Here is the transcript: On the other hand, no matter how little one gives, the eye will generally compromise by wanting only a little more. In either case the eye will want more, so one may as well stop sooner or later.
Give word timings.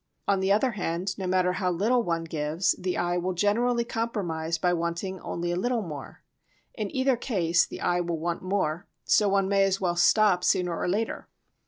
On 0.27 0.39
the 0.39 0.51
other 0.51 0.71
hand, 0.71 1.15
no 1.19 1.27
matter 1.27 1.51
how 1.53 1.69
little 1.69 2.01
one 2.01 2.23
gives, 2.23 2.71
the 2.71 2.97
eye 2.97 3.17
will 3.19 3.33
generally 3.35 3.83
compromise 3.85 4.57
by 4.57 4.73
wanting 4.73 5.19
only 5.19 5.51
a 5.51 5.55
little 5.55 5.83
more. 5.83 6.23
In 6.73 6.89
either 6.95 7.15
case 7.15 7.67
the 7.67 7.81
eye 7.81 7.99
will 8.01 8.17
want 8.17 8.41
more, 8.41 8.87
so 9.05 9.29
one 9.29 9.47
may 9.47 9.63
as 9.63 9.79
well 9.79 9.95
stop 9.95 10.43
sooner 10.43 10.75
or 10.75 10.87
later. 10.87 11.27